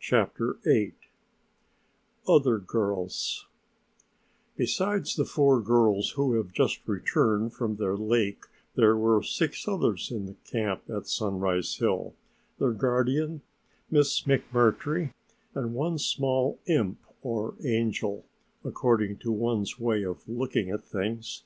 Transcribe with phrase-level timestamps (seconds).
[0.00, 0.94] CHAPTER VIII
[2.26, 3.44] OTHER GIRLS
[4.56, 8.44] Besides the four girls who have just returned from the lake
[8.74, 12.14] there were six others in the camp at Sunrise Hill,
[12.58, 13.42] their guardian,
[13.90, 15.12] Miss McMurtry
[15.54, 18.24] and one small imp or angel,
[18.64, 21.42] according to one's way of looking at things.